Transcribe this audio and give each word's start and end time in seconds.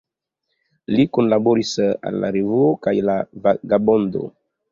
Li 0.93 1.03
kunlaboris 1.17 1.73
al 1.89 2.17
La 2.23 2.31
Revuo 2.37 2.71
kaj 2.87 2.97
La 3.11 3.17
Vagabondo. 3.47 4.27